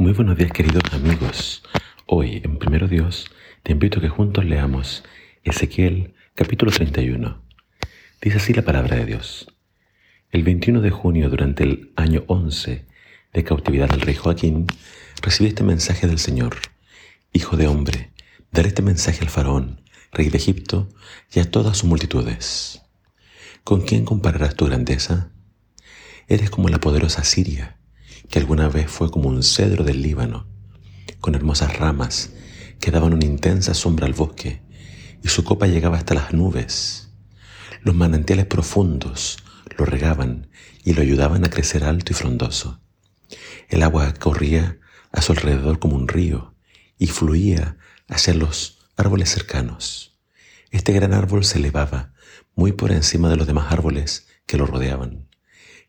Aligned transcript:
Muy 0.00 0.14
buenos 0.14 0.38
días 0.38 0.50
queridos 0.50 0.82
amigos. 0.94 1.62
Hoy 2.06 2.40
en 2.42 2.58
Primero 2.58 2.88
Dios 2.88 3.30
te 3.62 3.72
invito 3.72 3.98
a 3.98 4.00
que 4.00 4.08
juntos 4.08 4.46
leamos 4.46 5.04
Ezequiel 5.44 6.14
capítulo 6.34 6.72
31. 6.72 7.42
Dice 8.22 8.38
así 8.38 8.54
la 8.54 8.62
palabra 8.62 8.96
de 8.96 9.04
Dios. 9.04 9.52
El 10.30 10.42
21 10.42 10.80
de 10.80 10.90
junio 10.90 11.28
durante 11.28 11.64
el 11.64 11.92
año 11.96 12.24
11 12.28 12.86
de 13.34 13.44
cautividad 13.44 13.90
del 13.90 14.00
rey 14.00 14.14
Joaquín 14.14 14.68
recibí 15.20 15.50
este 15.50 15.64
mensaje 15.64 16.06
del 16.06 16.18
Señor. 16.18 16.56
Hijo 17.34 17.58
de 17.58 17.66
hombre, 17.66 18.10
daré 18.52 18.68
este 18.68 18.80
mensaje 18.80 19.20
al 19.20 19.28
faraón, 19.28 19.82
rey 20.12 20.30
de 20.30 20.38
Egipto, 20.38 20.88
y 21.30 21.40
a 21.40 21.50
todas 21.50 21.76
sus 21.76 21.90
multitudes. 21.90 22.80
¿Con 23.64 23.82
quién 23.82 24.06
compararás 24.06 24.54
tu 24.54 24.64
grandeza? 24.64 25.30
Eres 26.26 26.48
como 26.48 26.70
la 26.70 26.80
poderosa 26.80 27.22
Siria 27.22 27.76
que 28.30 28.38
alguna 28.38 28.68
vez 28.68 28.90
fue 28.90 29.10
como 29.10 29.28
un 29.28 29.42
cedro 29.42 29.84
del 29.84 30.02
Líbano, 30.02 30.46
con 31.20 31.34
hermosas 31.34 31.76
ramas 31.78 32.32
que 32.78 32.92
daban 32.92 33.12
una 33.12 33.26
intensa 33.26 33.74
sombra 33.74 34.06
al 34.06 34.14
bosque, 34.14 34.62
y 35.22 35.28
su 35.28 35.44
copa 35.44 35.66
llegaba 35.66 35.98
hasta 35.98 36.14
las 36.14 36.32
nubes. 36.32 37.10
Los 37.82 37.94
manantiales 37.94 38.46
profundos 38.46 39.38
lo 39.76 39.84
regaban 39.84 40.48
y 40.84 40.94
lo 40.94 41.02
ayudaban 41.02 41.44
a 41.44 41.50
crecer 41.50 41.84
alto 41.84 42.12
y 42.12 42.14
frondoso. 42.14 42.80
El 43.68 43.82
agua 43.82 44.14
corría 44.14 44.78
a 45.12 45.22
su 45.22 45.32
alrededor 45.32 45.78
como 45.78 45.96
un 45.96 46.08
río 46.08 46.54
y 46.98 47.08
fluía 47.08 47.76
hacia 48.08 48.34
los 48.34 48.78
árboles 48.96 49.30
cercanos. 49.30 50.18
Este 50.70 50.92
gran 50.92 51.14
árbol 51.14 51.44
se 51.44 51.58
elevaba 51.58 52.12
muy 52.54 52.72
por 52.72 52.92
encima 52.92 53.28
de 53.28 53.36
los 53.36 53.46
demás 53.46 53.72
árboles 53.72 54.28
que 54.46 54.56
lo 54.56 54.66
rodeaban. 54.66 55.28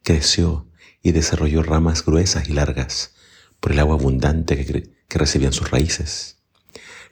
Creció 0.03 0.70
y 1.01 1.11
desarrolló 1.11 1.63
ramas 1.63 2.05
gruesas 2.05 2.49
y 2.49 2.53
largas 2.53 3.15
por 3.59 3.71
el 3.71 3.79
agua 3.79 3.95
abundante 3.95 4.65
que, 4.65 5.17
recibían 5.17 5.53
sus 5.53 5.71
raíces. 5.71 6.37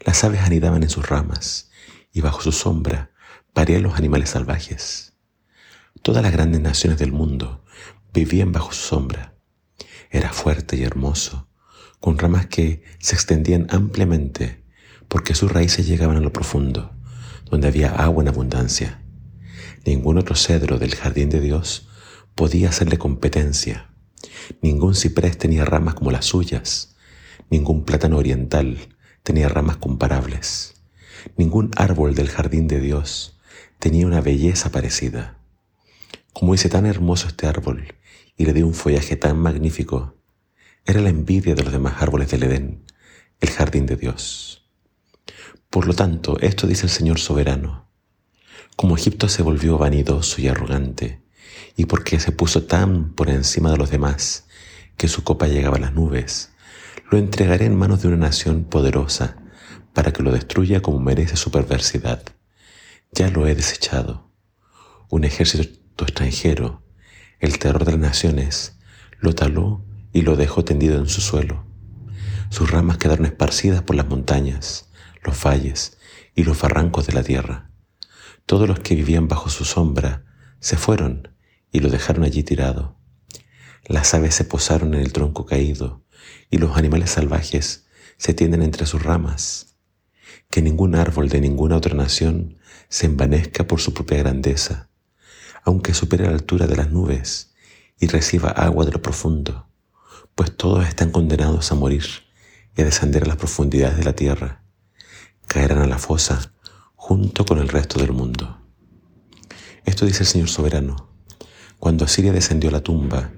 Las 0.06 0.24
aves 0.24 0.42
anidaban 0.42 0.84
en 0.84 0.90
sus 0.90 1.08
ramas 1.08 1.70
y 2.14 2.22
bajo 2.22 2.42
su 2.42 2.52
sombra 2.52 3.12
parían 3.54 3.84
los 3.84 3.96
animales 3.96 4.30
salvajes. 4.30 5.14
Todas 6.02 6.24
las 6.24 6.32
grandes 6.32 6.62
naciones 6.62 6.98
del 6.98 7.12
mundo 7.12 7.66
vivían 8.14 8.54
bajo 8.54 8.72
su 8.72 8.88
sombra. 8.88 9.36
Era 10.10 10.32
fuerte 10.32 10.78
y 10.78 10.84
hermoso, 10.84 11.50
con 12.00 12.18
ramas 12.18 12.48
que 12.48 12.84
se 13.00 13.16
extendían 13.16 13.68
ampliamente 13.70 14.64
porque 15.10 15.36
sus 15.36 15.52
raíces 15.52 15.88
llegaban 15.88 16.16
a 16.16 16.22
lo 16.22 16.32
profundo, 16.32 16.94
donde 17.50 17.68
había 17.68 17.90
agua 17.92 18.24
en 18.24 18.30
abundancia. 18.30 19.04
Ningún 19.86 20.18
otro 20.18 20.36
cedro 20.36 20.78
del 20.78 20.96
jardín 20.96 21.30
de 21.30 21.42
Dios 21.42 21.89
podía 22.40 22.70
hacerle 22.70 22.98
competencia. 22.98 23.90
Ningún 24.62 24.96
ciprés 24.96 25.38
tenía 25.38 25.66
ramas 25.66 25.96
como 25.96 26.10
las 26.10 26.24
suyas. 26.24 26.96
Ningún 27.50 27.84
plátano 27.84 28.18
oriental 28.18 28.78
tenía 29.24 29.50
ramas 29.50 29.76
comparables. 29.76 30.76
Ningún 31.36 31.70
árbol 31.76 32.16
del 32.16 32.30
jardín 32.30 32.70
de 32.70 32.80
Dios 32.80 33.38
tenía 33.78 34.08
una 34.08 34.22
belleza 34.22 34.72
parecida. 34.72 35.38
Como 36.32 36.56
hice 36.56 36.70
tan 36.70 36.86
hermoso 36.86 37.28
este 37.28 37.46
árbol 37.46 37.94
y 38.38 38.46
le 38.46 38.54
di 38.54 38.62
un 38.62 38.74
follaje 38.74 39.18
tan 39.18 39.38
magnífico, 39.38 40.16
era 40.86 41.02
la 41.02 41.10
envidia 41.10 41.56
de 41.56 41.64
los 41.64 41.74
demás 41.74 42.02
árboles 42.02 42.32
del 42.32 42.44
Edén, 42.44 42.86
el 43.42 43.50
jardín 43.50 43.86
de 43.86 43.98
Dios. 43.98 44.66
Por 45.70 45.88
lo 45.88 45.94
tanto, 45.94 46.40
esto 46.40 46.68
dice 46.68 46.86
el 46.86 46.90
Señor 46.90 47.20
soberano. 47.20 47.90
Como 48.78 48.96
Egipto 48.96 49.28
se 49.28 49.44
volvió 49.44 49.78
vanidoso 49.78 50.40
y 50.40 50.48
arrogante, 50.48 51.22
y 51.76 51.86
porque 51.86 52.20
se 52.20 52.32
puso 52.32 52.64
tan 52.64 53.14
por 53.14 53.30
encima 53.30 53.72
de 53.72 53.78
los 53.78 53.90
demás 53.90 54.46
que 54.98 55.08
su 55.08 55.24
copa 55.24 55.48
llegaba 55.48 55.78
a 55.78 55.80
las 55.80 55.94
nubes, 55.94 56.52
lo 57.10 57.18
entregaré 57.18 57.66
en 57.66 57.76
manos 57.76 58.02
de 58.02 58.10
una 58.10 58.18
nación 58.18 58.66
poderosa 58.66 59.38
para 59.94 60.12
que 60.14 60.24
lo 60.24 60.32
destruya 60.32 60.82
como 60.82 61.00
merece 61.00 61.36
su 61.36 61.52
perversidad. 61.52 62.22
Ya 63.12 63.30
lo 63.30 63.48
he 63.48 63.56
desechado. 63.56 64.30
Un 65.10 65.24
ejército 65.24 66.06
extranjero, 66.06 66.84
el 67.40 67.58
terror 67.58 67.86
de 67.86 67.94
las 67.94 68.02
naciones, 68.02 68.78
lo 69.20 69.34
taló 69.34 69.84
y 70.14 70.22
lo 70.22 70.36
dejó 70.36 70.64
tendido 70.64 71.00
en 71.00 71.08
su 71.08 71.22
suelo. 71.22 71.66
Sus 72.50 72.70
ramas 72.70 72.98
quedaron 72.98 73.26
esparcidas 73.26 73.82
por 73.82 73.96
las 73.96 74.08
montañas, 74.08 74.90
los 75.24 75.42
valles 75.44 75.98
y 76.36 76.44
los 76.44 76.60
barrancos 76.62 77.08
de 77.08 77.14
la 77.14 77.24
tierra. 77.24 77.72
Todos 78.46 78.68
los 78.68 78.80
que 78.80 78.96
vivían 78.96 79.28
bajo 79.28 79.50
su 79.50 79.66
sombra 79.66 80.24
se 80.60 80.78
fueron 80.78 81.30
y 81.72 81.80
lo 81.80 81.90
dejaron 81.90 82.24
allí 82.24 82.44
tirado. 82.44 82.98
Las 83.86 84.14
aves 84.14 84.36
se 84.36 84.44
posaron 84.44 84.94
en 84.94 85.02
el 85.02 85.14
tronco 85.14 85.46
caído 85.46 86.04
y 86.50 86.58
los 86.58 86.78
animales 86.78 87.12
salvajes 87.12 87.88
se 88.18 88.34
tienden 88.34 88.62
entre 88.62 88.86
sus 88.86 89.02
ramas. 89.02 89.76
Que 90.50 90.62
ningún 90.62 90.96
árbol 90.96 91.30
de 91.30 91.42
ninguna 91.42 91.78
otra 91.78 91.96
nación 91.96 92.58
se 92.88 93.06
envanezca 93.06 93.68
por 93.68 93.80
su 93.82 93.94
propia 93.94 94.18
grandeza, 94.18 94.90
aunque 95.64 95.94
supere 95.94 96.26
la 96.26 96.32
altura 96.32 96.68
de 96.68 96.76
las 96.76 96.92
nubes 96.92 97.54
y 98.00 98.08
reciba 98.08 98.50
agua 98.50 98.86
de 98.86 98.92
lo 98.92 99.02
profundo, 99.02 99.68
pues 100.36 100.56
todos 100.56 100.88
están 100.88 101.12
condenados 101.12 101.72
a 101.72 101.76
morir 101.76 102.06
y 102.76 102.82
a 102.82 102.86
descender 102.86 103.24
a 103.24 103.28
las 103.28 103.38
profundidades 103.38 103.98
de 103.98 104.04
la 104.04 104.14
tierra. 104.14 104.64
Caerán 105.48 105.80
a 105.80 105.88
la 105.88 105.98
fosa 105.98 106.54
junto 106.96 107.46
con 107.46 107.60
el 107.60 107.70
resto 107.70 108.00
del 108.00 108.12
mundo. 108.12 108.60
Esto 109.86 110.06
dice 110.06 110.24
el 110.24 110.28
Señor 110.28 110.50
soberano 110.50 111.09
cuando 111.80 112.04
Asiria 112.04 112.34
descendió 112.34 112.70
a 112.70 112.74
la 112.74 112.84
tumba, 112.84 113.32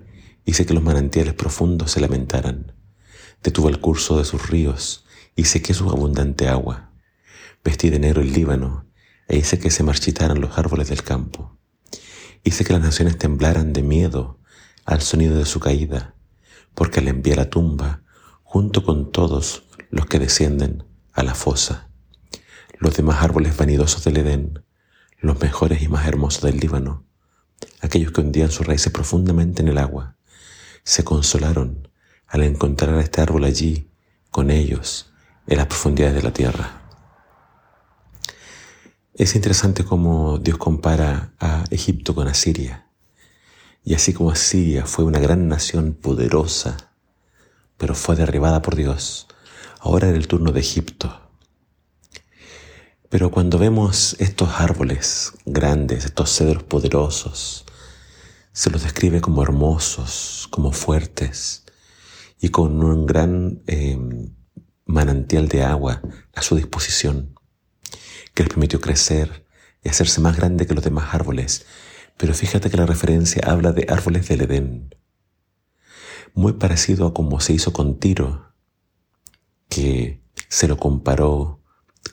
hice 0.45 0.65
que 0.65 0.73
los 0.73 0.83
manantiales 0.83 1.35
profundos 1.35 1.91
se 1.91 2.01
lamentaran. 2.01 2.73
Detuvo 3.43 3.69
el 3.69 3.79
curso 3.79 4.17
de 4.17 4.25
sus 4.25 4.49
ríos 4.49 5.05
y 5.35 5.45
sequé 5.45 5.75
su 5.75 5.89
abundante 5.89 6.47
agua. 6.47 6.91
Vestí 7.63 7.91
de 7.91 7.99
negro 7.99 8.21
el 8.21 8.33
Líbano 8.33 8.87
e 9.27 9.37
hice 9.37 9.59
que 9.59 9.69
se 9.69 9.83
marchitaran 9.83 10.41
los 10.41 10.57
árboles 10.57 10.89
del 10.89 11.03
campo. 11.03 11.59
Hice 12.43 12.65
que 12.65 12.73
las 12.73 12.81
naciones 12.81 13.19
temblaran 13.19 13.73
de 13.73 13.83
miedo 13.83 14.39
al 14.85 15.01
sonido 15.01 15.37
de 15.37 15.45
su 15.45 15.59
caída, 15.59 16.15
porque 16.73 17.01
le 17.01 17.11
envié 17.11 17.33
a 17.33 17.37
la 17.37 17.49
tumba 17.51 18.01
junto 18.41 18.83
con 18.83 19.11
todos 19.11 19.67
los 19.91 20.07
que 20.07 20.17
descienden 20.17 20.83
a 21.13 21.21
la 21.21 21.35
fosa. 21.35 21.89
Los 22.79 22.97
demás 22.97 23.21
árboles 23.21 23.55
vanidosos 23.55 24.03
del 24.03 24.17
Edén, 24.17 24.65
los 25.19 25.39
mejores 25.39 25.83
y 25.83 25.87
más 25.87 26.07
hermosos 26.07 26.41
del 26.41 26.57
Líbano, 26.57 27.05
aquellos 27.81 28.11
que 28.11 28.21
hundían 28.21 28.51
sus 28.51 28.65
raíces 28.65 28.91
profundamente 28.91 29.61
en 29.61 29.67
el 29.67 29.77
agua, 29.77 30.15
se 30.83 31.03
consolaron 31.03 31.87
al 32.27 32.43
encontrar 32.43 32.95
a 32.95 33.01
este 33.01 33.21
árbol 33.21 33.43
allí 33.43 33.89
con 34.29 34.49
ellos 34.49 35.11
en 35.47 35.57
las 35.57 35.67
profundidades 35.67 36.15
de 36.15 36.23
la 36.23 36.33
tierra. 36.33 36.81
Es 39.13 39.35
interesante 39.35 39.83
cómo 39.83 40.39
Dios 40.39 40.57
compara 40.57 41.33
a 41.39 41.65
Egipto 41.69 42.15
con 42.15 42.27
Asiria. 42.27 42.87
Y 43.83 43.93
así 43.93 44.13
como 44.13 44.31
Asiria 44.31 44.85
fue 44.85 45.05
una 45.05 45.19
gran 45.19 45.47
nación 45.47 45.93
poderosa, 45.93 46.77
pero 47.77 47.93
fue 47.93 48.15
derribada 48.15 48.61
por 48.61 48.75
Dios, 48.75 49.27
ahora 49.79 50.07
era 50.07 50.17
el 50.17 50.27
turno 50.27 50.51
de 50.51 50.61
Egipto. 50.61 51.20
Pero 53.11 53.29
cuando 53.29 53.57
vemos 53.57 54.15
estos 54.19 54.61
árboles 54.61 55.33
grandes, 55.45 56.05
estos 56.05 56.33
cedros 56.33 56.63
poderosos, 56.63 57.65
se 58.53 58.69
los 58.69 58.83
describe 58.83 59.19
como 59.19 59.43
hermosos, 59.43 60.47
como 60.49 60.71
fuertes 60.71 61.65
y 62.39 62.49
con 62.49 62.81
un 62.81 63.05
gran 63.05 63.63
eh, 63.67 63.99
manantial 64.85 65.49
de 65.49 65.61
agua 65.61 66.01
a 66.33 66.41
su 66.41 66.55
disposición, 66.55 67.35
que 68.33 68.43
les 68.43 68.49
permitió 68.49 68.79
crecer 68.79 69.45
y 69.83 69.89
hacerse 69.89 70.21
más 70.21 70.37
grande 70.37 70.65
que 70.65 70.73
los 70.73 70.83
demás 70.85 71.13
árboles. 71.13 71.65
Pero 72.15 72.33
fíjate 72.33 72.69
que 72.69 72.77
la 72.77 72.85
referencia 72.85 73.43
habla 73.45 73.73
de 73.73 73.87
árboles 73.89 74.29
del 74.29 74.43
Edén, 74.43 74.95
muy 76.33 76.53
parecido 76.53 77.07
a 77.07 77.13
como 77.13 77.41
se 77.41 77.51
hizo 77.51 77.73
con 77.73 77.99
Tiro, 77.99 78.53
que 79.67 80.23
se 80.47 80.69
lo 80.69 80.77
comparó 80.77 81.60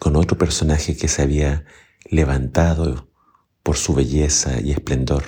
con 0.08 0.16
otro 0.16 0.38
personaje 0.38 0.96
que 0.96 1.06
se 1.06 1.20
había 1.20 1.66
levantado 2.08 3.10
por 3.62 3.76
su 3.76 3.92
belleza 3.92 4.58
y 4.58 4.72
esplendor. 4.72 5.22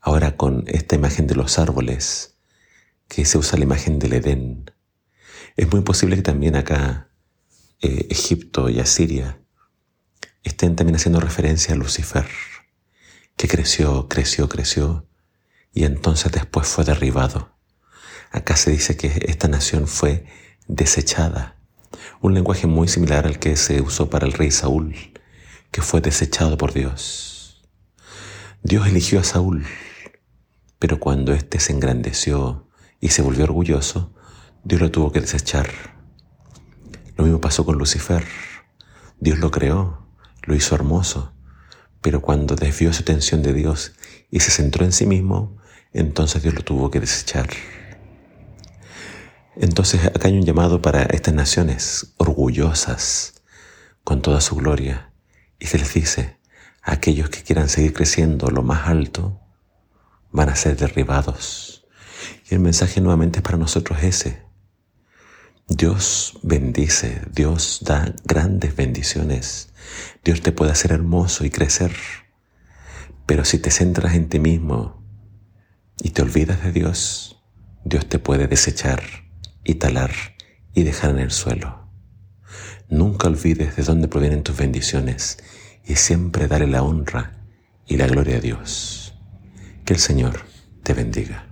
Ahora 0.00 0.36
con 0.36 0.62
esta 0.68 0.94
imagen 0.94 1.26
de 1.26 1.34
los 1.34 1.58
árboles, 1.58 2.36
que 3.08 3.24
se 3.24 3.38
usa 3.38 3.58
la 3.58 3.64
imagen 3.64 3.98
del 3.98 4.12
Edén, 4.12 4.70
es 5.56 5.68
muy 5.72 5.80
posible 5.80 6.14
que 6.14 6.22
también 6.22 6.54
acá 6.54 7.10
eh, 7.80 8.06
Egipto 8.08 8.70
y 8.70 8.78
Asiria 8.78 9.40
estén 10.44 10.76
también 10.76 10.94
haciendo 10.94 11.18
referencia 11.18 11.74
a 11.74 11.76
Lucifer, 11.76 12.28
que 13.36 13.48
creció, 13.48 14.06
creció, 14.06 14.48
creció 14.48 15.08
y 15.74 15.82
entonces 15.82 16.30
después 16.30 16.68
fue 16.68 16.84
derribado. 16.84 17.58
Acá 18.30 18.54
se 18.54 18.70
dice 18.70 18.96
que 18.96 19.24
esta 19.26 19.48
nación 19.48 19.88
fue 19.88 20.24
desechada, 20.68 21.57
un 22.20 22.34
lenguaje 22.34 22.66
muy 22.66 22.88
similar 22.88 23.26
al 23.26 23.38
que 23.38 23.56
se 23.56 23.80
usó 23.80 24.10
para 24.10 24.26
el 24.26 24.32
rey 24.32 24.50
Saúl, 24.50 24.94
que 25.70 25.82
fue 25.82 26.00
desechado 26.00 26.56
por 26.56 26.72
Dios. 26.72 27.62
Dios 28.62 28.86
eligió 28.86 29.20
a 29.20 29.24
Saúl 29.24 29.64
pero 30.78 31.00
cuando 31.00 31.32
éste 31.32 31.58
se 31.58 31.72
engrandeció 31.72 32.68
y 33.00 33.08
se 33.08 33.22
volvió 33.22 33.44
orgulloso, 33.44 34.14
Dios 34.62 34.80
lo 34.80 34.90
tuvo 34.90 35.12
que 35.12 35.20
desechar. 35.20 35.68
Lo 37.16 37.24
mismo 37.24 37.40
pasó 37.40 37.64
con 37.64 37.78
Lucifer. 37.78 38.24
Dios 39.18 39.38
lo 39.38 39.50
creó, 39.50 40.06
lo 40.42 40.54
hizo 40.54 40.76
hermoso, 40.76 41.34
pero 42.00 42.22
cuando 42.22 42.54
desvió 42.54 42.92
su 42.92 43.02
atención 43.02 43.42
de 43.42 43.52
Dios 43.52 43.94
y 44.30 44.40
se 44.40 44.52
centró 44.52 44.84
en 44.84 44.92
sí 44.92 45.04
mismo, 45.04 45.56
entonces 45.92 46.42
Dios 46.42 46.54
lo 46.54 46.62
tuvo 46.62 46.90
que 46.90 47.00
desechar. 47.00 47.48
Entonces 49.60 50.04
acá 50.04 50.28
hay 50.28 50.38
un 50.38 50.44
llamado 50.44 50.80
para 50.80 51.02
estas 51.02 51.34
naciones 51.34 52.14
orgullosas 52.16 53.42
con 54.04 54.22
toda 54.22 54.40
su 54.40 54.54
gloria 54.54 55.12
y 55.58 55.66
se 55.66 55.78
les 55.78 55.92
dice, 55.92 56.38
a 56.80 56.92
aquellos 56.92 57.28
que 57.28 57.42
quieran 57.42 57.68
seguir 57.68 57.92
creciendo 57.92 58.50
lo 58.50 58.62
más 58.62 58.86
alto, 58.86 59.40
van 60.30 60.48
a 60.48 60.54
ser 60.54 60.76
derribados. 60.76 61.84
Y 62.48 62.54
el 62.54 62.60
mensaje 62.60 63.00
nuevamente 63.00 63.42
para 63.42 63.58
nosotros 63.58 64.00
ese. 64.04 64.44
Dios 65.66 66.38
bendice, 66.44 67.22
Dios 67.32 67.80
da 67.82 68.14
grandes 68.24 68.76
bendiciones. 68.76 69.70
Dios 70.24 70.40
te 70.40 70.52
puede 70.52 70.70
hacer 70.70 70.92
hermoso 70.92 71.44
y 71.44 71.50
crecer. 71.50 71.96
Pero 73.26 73.44
si 73.44 73.58
te 73.58 73.72
centras 73.72 74.14
en 74.14 74.28
ti 74.28 74.38
mismo 74.38 75.02
y 76.00 76.10
te 76.10 76.22
olvidas 76.22 76.62
de 76.62 76.70
Dios, 76.70 77.42
Dios 77.84 78.08
te 78.08 78.20
puede 78.20 78.46
desechar 78.46 79.27
y 79.64 79.74
talar 79.74 80.12
y 80.74 80.82
dejar 80.82 81.10
en 81.10 81.18
el 81.18 81.30
suelo. 81.30 81.88
Nunca 82.88 83.28
olvides 83.28 83.76
de 83.76 83.82
dónde 83.82 84.08
provienen 84.08 84.42
tus 84.42 84.56
bendiciones 84.56 85.38
y 85.84 85.96
siempre 85.96 86.48
dale 86.48 86.66
la 86.66 86.82
honra 86.82 87.38
y 87.86 87.96
la 87.96 88.06
gloria 88.06 88.36
a 88.36 88.40
Dios. 88.40 89.14
Que 89.84 89.94
el 89.94 89.98
Señor 89.98 90.40
te 90.82 90.94
bendiga. 90.94 91.47